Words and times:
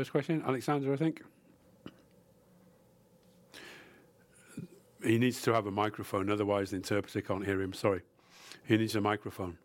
First 0.00 0.12
question, 0.12 0.42
Alexander, 0.46 0.94
I 0.94 0.96
think. 0.96 1.22
He 5.04 5.18
needs 5.18 5.42
to 5.42 5.52
have 5.52 5.66
a 5.66 5.70
microphone, 5.70 6.30
otherwise 6.30 6.70
the 6.70 6.76
interpreter 6.76 7.20
can't 7.20 7.44
hear 7.44 7.60
him. 7.60 7.74
Sorry. 7.74 8.00
He 8.64 8.78
needs 8.78 8.96
a 8.96 9.02
microphone. 9.02 9.58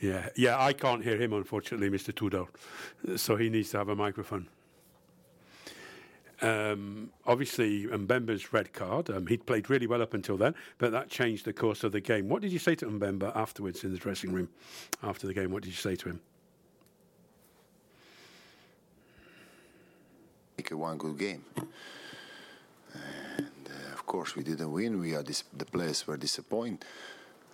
Yeah, 0.00 0.30
yeah, 0.36 0.58
I 0.58 0.72
can't 0.72 1.04
hear 1.04 1.18
him, 1.18 1.34
unfortunately, 1.34 1.90
Mr. 1.90 2.14
Tudor. 2.14 2.46
So 3.16 3.36
he 3.36 3.50
needs 3.50 3.68
to 3.72 3.76
have 3.76 3.90
a 3.90 3.94
microphone. 3.94 4.48
Um, 6.40 7.10
obviously, 7.26 7.88
Mbemba's 7.88 8.54
red 8.54 8.72
card, 8.72 9.10
um, 9.10 9.26
he'd 9.26 9.44
played 9.44 9.68
really 9.68 9.86
well 9.86 10.00
up 10.00 10.14
until 10.14 10.38
then, 10.38 10.54
but 10.78 10.92
that 10.92 11.10
changed 11.10 11.44
the 11.44 11.52
course 11.52 11.84
of 11.84 11.92
the 11.92 12.00
game. 12.00 12.30
What 12.30 12.40
did 12.40 12.52
you 12.52 12.58
say 12.58 12.74
to 12.76 12.86
Mbemba 12.86 13.36
afterwards 13.36 13.84
in 13.84 13.92
the 13.92 13.98
dressing 13.98 14.32
room? 14.32 14.48
After 15.02 15.26
the 15.26 15.34
game, 15.34 15.50
what 15.50 15.62
did 15.62 15.68
you 15.68 15.76
say 15.76 15.94
to 15.96 16.08
him? 16.08 16.22
Make 20.64 20.78
one 20.78 20.96
good 20.98 21.18
game. 21.18 21.44
And 23.36 23.68
uh, 23.68 23.92
of 23.92 24.06
course, 24.06 24.36
we 24.36 24.42
didn't 24.42 24.70
win. 24.70 25.00
We 25.00 25.14
are 25.14 25.22
dis- 25.22 25.44
the 25.56 25.64
players 25.64 26.06
were 26.06 26.16
disappointed. 26.16 26.84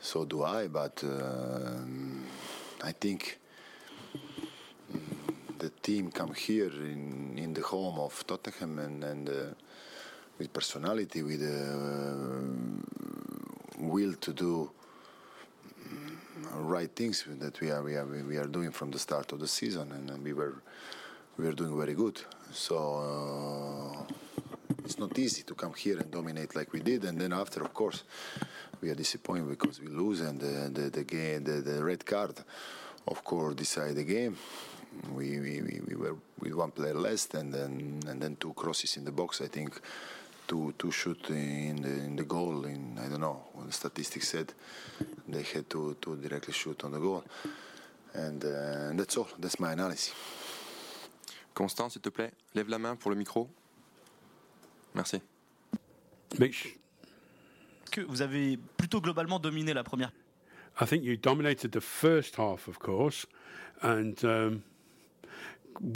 So 0.01 0.25
do 0.25 0.43
I. 0.43 0.69
But 0.69 1.03
um 1.05 2.25
I 2.83 2.93
think 2.93 3.39
mm, 4.93 5.01
the 5.59 5.71
team 5.83 6.11
come 6.11 6.35
here 6.35 6.71
in, 6.71 7.39
in 7.39 7.53
the 7.53 7.61
home 7.61 7.99
of 7.99 8.25
Tottenham 8.27 8.79
and, 8.79 9.05
and 9.05 9.29
uh, 9.29 9.33
with 10.39 10.51
personality, 10.53 11.23
with 11.23 11.43
uh, 11.43 12.41
will 13.79 14.15
to 14.15 14.33
do 14.33 14.71
mm, 15.89 16.17
right 16.53 16.91
things 16.97 17.25
that 17.39 17.61
we 17.61 17.71
are 17.71 17.83
we 17.83 17.97
are 17.97 18.07
we 18.07 18.39
are 18.39 18.47
doing 18.47 18.71
from 18.71 18.91
the 18.91 18.99
start 18.99 19.33
of 19.33 19.41
the 19.41 19.49
season, 19.49 19.93
and 19.93 20.25
we 20.25 20.33
were 20.33 20.63
we 21.41 21.47
were 21.47 21.55
doing 21.55 21.77
very 21.77 21.95
good. 21.95 22.21
So 22.53 22.77
uh, 24.07 24.15
it's 24.85 24.99
not 24.99 25.19
easy 25.19 25.43
to 25.45 25.55
come 25.55 25.73
here 25.73 25.99
and 25.99 26.11
dominate 26.11 26.55
like 26.55 26.73
we 26.73 26.81
did, 26.81 27.05
and 27.05 27.19
then 27.19 27.33
after, 27.33 27.63
of 27.63 27.73
course, 27.73 28.03
we 28.83 28.91
are 28.91 28.95
disappointed 28.95 29.49
because 29.49 29.81
we 29.81 29.89
lose, 29.89 30.21
and 30.21 30.39
the 30.39 30.71
the, 30.81 30.91
the 30.91 31.05
game, 31.05 31.45
the, 31.45 31.63
the 31.63 31.83
red 31.83 32.05
card, 32.05 32.35
of 33.07 33.25
course, 33.25 33.55
decide 33.55 33.95
the 33.95 34.05
game. 34.05 34.37
We, 35.15 35.39
we, 35.39 35.63
we, 35.63 35.81
we 35.89 35.95
were 35.95 36.17
with 36.41 36.53
one 36.53 36.73
player 36.73 36.95
less, 36.95 37.29
and 37.33 37.55
then 37.55 38.01
and 38.07 38.21
then 38.21 38.37
two 38.37 38.53
crosses 38.53 38.97
in 38.97 39.05
the 39.05 39.13
box. 39.13 39.41
I 39.41 39.47
think 39.49 39.81
two 40.47 40.75
two 40.79 40.91
shoot 40.91 41.31
in 41.31 41.81
the 41.83 41.89
in 41.89 42.17
the 42.17 42.25
goal. 42.25 42.67
In 42.67 42.99
I 42.99 43.09
don't 43.09 43.21
know 43.21 43.45
what 43.55 43.67
the 43.67 43.73
statistics 43.73 44.29
said. 44.29 44.53
They 45.27 45.43
had 45.43 45.71
to 45.71 45.97
to 46.03 46.17
directly 46.17 46.53
shoot 46.53 46.85
on 46.85 46.93
the 46.93 46.99
goal, 46.99 47.25
and, 48.13 48.45
uh, 48.45 48.91
and 48.91 49.01
that's 49.01 49.17
all. 49.17 49.29
That's 49.39 49.59
my 49.59 49.73
analysis. 49.73 50.13
Constant, 51.55 51.89
s'il 51.89 52.01
te 52.01 52.09
plaît, 52.09 52.33
lève 52.55 52.69
la 52.69 52.79
main 52.79 52.97
pour 52.97 53.11
le 53.11 53.17
micro. 53.17 53.49
Merci. 54.95 55.21
Mitch, 56.39 56.79
que 57.91 58.01
vous 58.01 58.23
avez 58.23 58.57
plutôt 58.77 59.01
globalement 59.01 59.39
dominé 59.39 59.75
la 59.75 59.83
première. 59.83 60.13
I 60.81 60.87
think 60.87 61.03
you 61.03 61.17
dominated 61.17 61.73
the 61.73 61.81
first 61.81 62.37
half, 62.37 62.69
of 62.69 62.79
course, 62.79 63.27
and 63.83 64.25
um, 64.25 64.63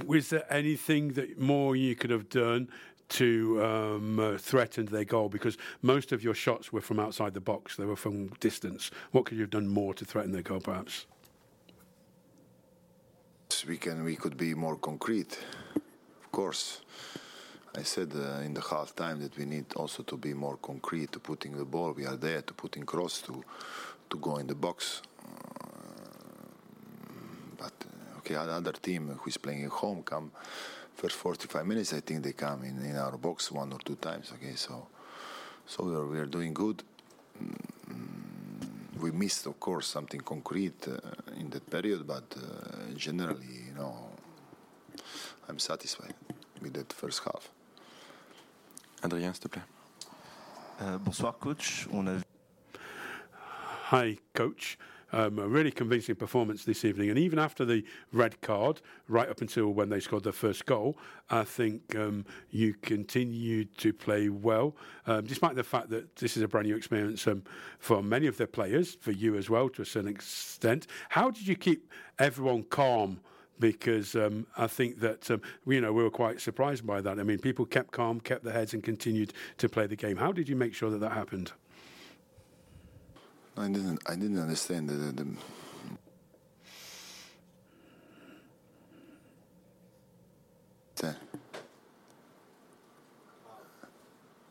was 0.07 0.29
there 0.31 0.45
anything 0.51 1.13
that 1.15 1.39
more 1.39 1.77
you 1.77 1.95
could 1.95 2.11
have 2.11 2.29
done 2.29 2.69
to 3.11 3.65
um, 3.65 4.19
uh, 4.19 4.37
threaten 4.39 4.87
their 4.87 5.05
goal? 5.05 5.29
Because 5.29 5.57
most 5.83 6.13
of 6.13 6.23
your 6.23 6.35
shots 6.35 6.73
were 6.73 6.81
from 6.81 6.99
outside 6.99 7.35
the 7.35 7.41
box; 7.41 7.77
they 7.77 7.85
were 7.85 7.97
from 7.97 8.29
distance. 8.41 8.91
What 9.13 9.25
could 9.27 9.37
you 9.39 9.45
have 9.45 9.51
done 9.51 9.69
more 9.69 9.95
to 9.95 10.05
threaten 10.05 10.33
their 10.33 10.43
goal, 10.43 10.61
perhaps? 10.61 11.07
We 13.67 13.77
can 13.77 14.05
we 14.05 14.17
could 14.17 14.37
be 14.37 14.55
more 14.55 14.77
concrete. 14.77 15.39
Of 15.77 16.33
course, 16.33 16.81
I 17.77 17.83
said 17.83 18.13
uh, 18.15 18.41
in 18.41 18.55
the 18.55 18.61
half 18.61 18.95
time 18.95 19.21
that 19.21 19.37
we 19.37 19.45
need 19.45 19.67
also 19.75 20.03
to 20.03 20.17
be 20.17 20.35
more 20.35 20.57
concrete 20.57 21.13
to 21.13 21.19
putting 21.19 21.57
the 21.57 21.65
ball. 21.65 21.93
We 21.93 22.07
are 22.07 22.17
there 22.17 22.43
to 22.43 22.55
putting 22.55 22.85
cross 22.85 23.23
to 23.23 23.43
to 24.11 24.19
go 24.19 24.37
in 24.37 24.47
the 24.47 24.55
box. 24.55 25.03
Uh, 25.23 25.27
but 27.57 27.73
uh, 27.87 28.19
okay, 28.19 28.35
another 28.35 28.73
team 28.73 29.09
who 29.09 29.29
is 29.29 29.39
playing 29.39 29.65
at 29.65 29.71
home 29.71 30.03
come 30.03 30.31
first 30.95 31.17
45 31.17 31.67
minutes. 31.67 31.93
I 31.93 32.01
think 32.01 32.23
they 32.23 32.33
come 32.33 32.65
in, 32.65 32.85
in 32.85 32.97
our 32.97 33.17
box 33.17 33.51
one 33.51 33.73
or 33.73 33.79
two 33.79 33.97
times. 33.97 34.33
Okay, 34.35 34.55
so 34.57 34.87
so 35.67 35.85
we 35.85 35.95
are 35.95 36.07
we 36.07 36.19
are 36.19 36.27
doing 36.27 36.55
good. 36.55 36.83
Mm, 37.43 38.15
we 39.01 39.11
missed, 39.11 39.47
of 39.47 39.59
course, 39.61 39.87
something 39.87 40.21
concrete 40.21 40.89
uh, 40.89 40.99
in 41.39 41.51
that 41.51 41.69
period, 41.69 42.07
but 42.07 42.25
uh, 42.37 42.74
generally, 42.97 43.67
you 43.67 43.75
know, 43.75 43.95
I'm 45.49 45.59
satisfied 45.59 46.15
with 46.61 46.75
that 46.75 46.93
first 46.93 47.23
half. 47.25 47.51
Adrien, 49.03 49.33
s'il 49.33 49.43
te 49.43 49.49
plaît. 49.49 49.63
Euh, 50.81 50.99
bonsoir 50.99 51.39
coach, 51.39 51.87
on 51.93 52.09
a 52.09 52.21
Hi, 53.93 54.19
coach. 54.33 54.79
Um, 55.15 55.39
a 55.39 55.47
really 55.47 55.71
convincing 55.71 56.17
performance 56.17 56.65
this 56.65 56.85
evening, 56.85 57.09
and 57.09 57.17
even 57.17 57.39
after 57.39 57.65
the 57.65 57.85
red 58.13 58.41
card, 58.41 58.81
right 59.07 59.29
up 59.29 59.41
until 59.41 59.69
when 59.69 59.89
they 59.89 60.01
scored 60.01 60.25
their 60.25 60.33
first 60.33 60.67
goal, 60.67 60.99
I 61.31 61.45
think 61.45 61.95
um, 61.95 62.27
you 62.51 62.75
continued 62.83 63.79
to 63.79 63.93
play 63.93 64.29
well, 64.29 64.75
um, 65.07 65.25
despite 65.25 65.55
the 65.55 65.63
fact 65.63 65.91
that 65.91 66.17
this 66.17 66.37
is 66.37 66.43
a 66.43 66.49
brand 66.49 66.67
new 66.67 66.75
experience 66.75 67.29
um, 67.29 67.45
for 67.79 68.03
many 68.03 68.27
of 68.27 68.39
their 68.39 68.49
players, 68.49 68.97
for 69.01 69.13
you 69.13 69.37
as 69.37 69.49
well 69.49 69.69
to 69.69 69.83
a 69.83 69.87
certain 69.87 70.11
extent. 70.11 70.89
How 71.11 71.31
did 71.31 71.47
you 71.47 71.55
keep 71.55 71.93
everyone 72.19 72.65
calm? 72.65 73.21
Because 73.61 74.17
um, 74.17 74.49
I 74.57 74.67
think 74.67 74.99
that 74.99 75.31
um, 75.31 75.43
you 75.65 75.81
know 75.81 75.93
we 75.93 76.03
were 76.03 76.11
quite 76.11 76.41
surprised 76.41 76.85
by 76.85 77.01
that. 77.01 77.21
I 77.21 77.23
mean, 77.23 77.39
people 77.39 77.67
kept 77.67 77.93
calm, 77.93 78.19
kept 78.19 78.43
their 78.43 78.53
heads, 78.53 78.75
and 78.75 78.83
continued 78.83 79.33
to 79.59 79.69
play 79.69 79.87
the 79.87 79.95
game. 79.95 80.17
How 80.17 80.33
did 80.33 80.49
you 80.49 80.57
make 80.57 80.75
sure 80.75 80.91
that 80.91 80.99
that 80.99 81.13
happened? 81.13 81.53
I 83.57 83.69
didn't. 83.69 84.01
I 84.07 84.15
didn't 84.17 84.41
understand 84.41 84.89
the. 84.89 84.95
the, 84.95 85.27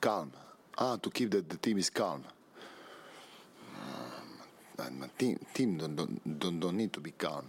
calm. 0.04 0.34
Ah, 0.78 0.98
to 0.98 1.10
keep 1.10 1.32
that 1.32 1.48
the 1.48 1.56
team 1.56 1.78
is 1.78 1.90
calm. 1.90 2.26
Um, 4.78 5.10
team 5.18 5.40
team 5.54 5.78
don't, 5.78 5.96
don't 5.96 6.40
don't 6.40 6.60
don't 6.60 6.78
need 6.78 6.92
to 6.92 7.00
be 7.00 7.12
calm. 7.12 7.48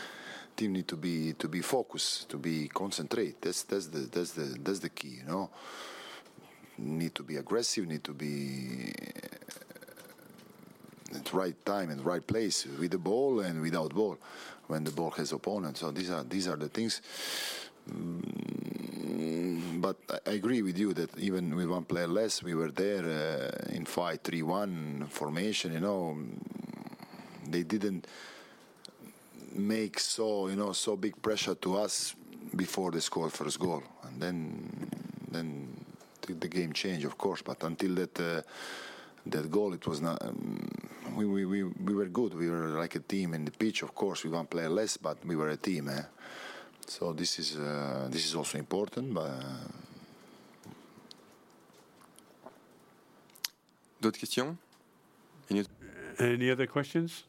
team 0.56 0.72
need 0.72 0.88
to 0.88 0.96
be 0.96 1.34
to 1.34 1.46
be 1.46 1.60
focused, 1.60 2.30
to 2.30 2.38
be 2.38 2.68
concentrate. 2.68 3.42
That's 3.42 3.64
that's 3.64 3.88
the 3.88 4.00
that's 4.10 4.32
the 4.32 4.56
that's 4.64 4.78
the 4.78 4.88
key. 4.88 5.20
You 5.20 5.24
know, 5.24 5.50
need 6.78 7.14
to 7.16 7.22
be 7.22 7.36
aggressive. 7.36 7.86
Need 7.86 8.04
to 8.04 8.14
be 8.14 8.92
at 11.14 11.32
right 11.32 11.64
time 11.64 11.90
and 11.90 12.04
right 12.04 12.26
place 12.26 12.66
with 12.78 12.90
the 12.90 12.98
ball 12.98 13.40
and 13.40 13.60
without 13.60 13.94
ball 13.94 14.18
when 14.66 14.84
the 14.84 14.90
ball 14.90 15.10
has 15.10 15.32
opponent. 15.32 15.76
So 15.76 15.90
these 15.90 16.10
are 16.10 16.24
these 16.24 16.48
are 16.48 16.56
the 16.56 16.68
things. 16.68 17.02
Mm, 17.90 19.80
but 19.80 19.96
I 20.26 20.30
agree 20.30 20.62
with 20.62 20.78
you 20.78 20.92
that 20.94 21.18
even 21.18 21.54
with 21.56 21.68
one 21.68 21.84
player 21.84 22.06
less, 22.06 22.42
we 22.42 22.54
were 22.54 22.70
there 22.70 23.04
uh, 23.04 23.74
in 23.74 23.84
five 23.84 24.20
three 24.20 24.42
one 24.42 25.06
formation. 25.10 25.72
You 25.72 25.80
know, 25.80 26.18
they 27.48 27.62
didn't 27.62 28.06
make 29.52 29.98
so 29.98 30.48
you 30.48 30.56
know 30.56 30.72
so 30.72 30.96
big 30.96 31.20
pressure 31.20 31.54
to 31.56 31.78
us 31.78 32.14
before 32.54 32.90
they 32.90 33.00
scored 33.00 33.32
first 33.32 33.58
goal, 33.58 33.82
and 34.04 34.20
then 34.20 34.90
then 35.30 35.68
the 36.26 36.48
game 36.48 36.72
changed, 36.72 37.06
of 37.06 37.18
course. 37.18 37.42
But 37.42 37.62
until 37.64 37.94
that. 37.96 38.20
Uh, 38.20 38.42
that 39.26 39.50
goal, 39.50 39.74
it 39.74 39.86
was 39.86 40.00
not. 40.00 40.22
Um, 40.22 40.68
we, 41.16 41.24
we, 41.26 41.44
we, 41.44 41.62
we 41.64 41.94
were 41.94 42.06
good. 42.06 42.34
We 42.34 42.48
were 42.50 42.68
like 42.80 42.94
a 42.96 43.00
team 43.00 43.34
in 43.34 43.44
the 43.44 43.50
pitch. 43.50 43.82
Of 43.82 43.94
course, 43.94 44.24
we 44.24 44.30
one 44.30 44.46
player 44.46 44.68
less, 44.68 44.96
but 44.96 45.16
we 45.24 45.36
were 45.36 45.48
a 45.48 45.56
team. 45.56 45.88
Eh? 45.88 46.02
So 46.86 47.12
this 47.12 47.38
is 47.38 47.56
uh, 47.56 48.08
this 48.10 48.24
is 48.26 48.34
also 48.34 48.58
important. 48.58 49.14
But 49.14 49.30
D'autres 54.00 54.18
questions 54.18 54.56
Any- 55.50 55.64
Any 56.18 56.50
other 56.50 56.66
questions? 56.66 57.24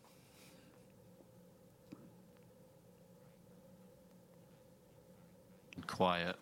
quiet, 5.88 6.36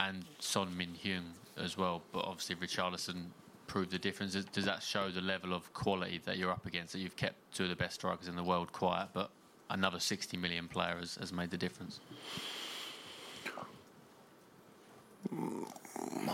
and 0.00 0.24
Son 0.38 0.76
Min 0.76 0.94
Hyun 1.02 1.22
as 1.56 1.76
well. 1.76 2.02
But 2.12 2.24
obviously, 2.24 2.56
Richarlison 2.56 3.26
proved 3.66 3.90
the 3.90 3.98
difference. 3.98 4.34
Does- 4.34 4.64
that 4.64 4.82
show 4.82 5.10
the 5.10 5.20
level 5.20 5.52
of 5.54 5.72
quality 5.72 6.20
that 6.24 6.38
you're 6.38 6.50
up 6.50 6.66
against? 6.66 6.92
That 6.92 7.00
you've 7.00 7.16
kept 7.16 7.36
two 7.54 7.64
of 7.64 7.68
the 7.68 7.76
best 7.76 7.94
strikers 7.96 8.28
in 8.28 8.36
the 8.36 8.42
world 8.42 8.72
quiet, 8.72 9.08
but 9.12 9.30
another 9.70 10.00
60 10.00 10.36
million 10.36 10.68
player 10.68 10.96
has, 10.98 11.16
has 11.16 11.32
made 11.32 11.50
the 11.50 11.58
difference. 11.58 12.00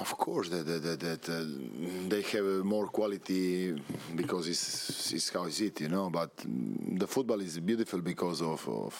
of 0.02 0.19
course, 0.19 0.49
that 0.49 0.64
that, 0.67 1.00
that, 1.00 1.29
uh, 1.29 1.44
they 2.08 2.23
have 2.23 2.44
more 2.64 2.88
quality 2.88 3.73
because 4.14 4.49
it's, 4.49 5.12
it's 5.12 5.28
how 5.31 5.44
is 5.44 5.61
it, 5.61 5.81
you 5.81 5.88
know. 5.88 6.11
But 6.11 6.37
mm, 6.38 6.99
the 6.99 7.06
football 7.06 7.40
is 7.40 7.58
beautiful 7.61 8.00
because 8.00 8.43
of 8.43 8.69
of 8.69 8.94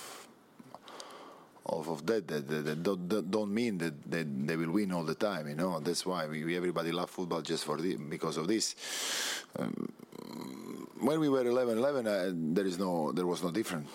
of, 1.67 1.88
of 1.88 2.06
that. 2.06 2.26
That, 2.29 2.49
that, 2.49 2.64
that 2.64 2.82
don't, 2.82 3.31
don't 3.31 3.55
mean 3.55 3.79
that, 3.79 4.11
that 4.11 4.47
they 4.47 4.56
will 4.56 4.70
win 4.70 4.93
all 4.93 5.05
the 5.05 5.14
time, 5.14 5.49
you 5.49 5.55
know. 5.55 5.81
That's 5.81 6.05
why 6.05 6.26
we, 6.26 6.56
everybody 6.56 6.93
love 6.93 7.11
football 7.11 7.43
just 7.43 7.64
for 7.64 7.76
the, 7.81 7.97
because 7.97 8.37
of 8.37 8.49
this. 8.49 8.75
Um, 9.59 9.93
when 11.00 11.19
we 11.20 11.29
were 11.29 11.44
11-11, 11.44 12.06
uh, 12.06 12.32
there 12.55 12.67
is 12.67 12.79
no 12.79 13.12
there 13.12 13.26
was 13.26 13.43
no 13.43 13.50
different. 13.50 13.87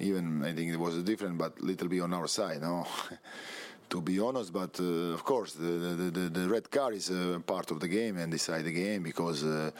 Even 0.00 0.44
I 0.44 0.52
think 0.52 0.72
it 0.72 0.78
was 0.78 1.02
different, 1.02 1.38
but 1.38 1.60
little 1.60 1.88
bit 1.88 2.00
on 2.00 2.12
our 2.12 2.26
side, 2.26 2.60
no. 2.62 2.86
to 3.90 4.00
be 4.00 4.18
honest. 4.18 4.52
But 4.52 4.80
uh, 4.80 5.14
of 5.14 5.24
course, 5.24 5.52
the, 5.52 6.10
the, 6.12 6.30
the, 6.30 6.48
red 6.48 6.70
card 6.70 6.94
is 6.94 7.12
part 7.46 7.70
of 7.70 7.80
the 7.80 7.88
game 7.88 8.16
and 8.18 8.32
decide 8.32 8.64
the 8.64 8.72
game 8.72 9.02
because 9.02 9.44
uh, 9.44 9.70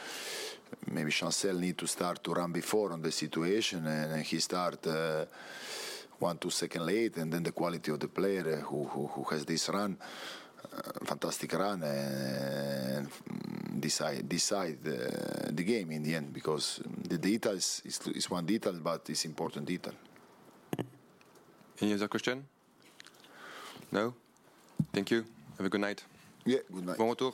maybe 0.87 1.11
Chancel 1.11 1.57
need 1.57 1.77
to 1.79 1.87
start 1.87 2.23
to 2.23 2.33
run 2.33 2.51
before 2.51 2.93
on 2.93 3.01
the 3.01 3.11
situation 3.11 3.85
and 3.85 4.23
he 4.23 4.39
start 4.39 4.85
uh, 4.87 5.25
one 6.19 6.37
two 6.37 6.49
second 6.49 6.85
late 6.85 7.17
and 7.17 7.31
then 7.31 7.43
the 7.43 7.51
quality 7.51 7.91
of 7.91 7.99
the 7.99 8.07
player 8.07 8.57
who, 8.57 8.83
who, 8.85 9.07
who 9.07 9.23
has 9.25 9.45
this 9.45 9.69
run. 9.69 9.97
Uh, 10.65 11.05
fantastic 11.05 11.53
run 11.53 11.83
and 11.83 13.07
decide 13.79 14.27
decide 14.27 14.79
uh, 14.87 15.51
the 15.51 15.63
game 15.63 15.91
in 15.91 16.01
the 16.01 16.15
end 16.15 16.33
because 16.33 16.81
the 17.07 17.17
details 17.17 17.81
is, 17.85 17.99
is 18.07 18.29
one 18.29 18.45
detail 18.45 18.73
but 18.73 19.07
it's 19.09 19.25
important 19.25 19.65
detail. 19.65 19.93
Any 21.81 21.93
other 21.93 22.07
question 22.07 22.45
No 23.91 24.13
Thank 24.91 25.11
you. 25.11 25.25
Have 25.57 25.65
a 25.65 25.69
good 25.69 25.81
night. 25.81 26.03
Yeah, 26.45 26.59
good 26.73 26.85
night. 26.85 26.97
Bon 26.97 27.09
retour. 27.09 27.33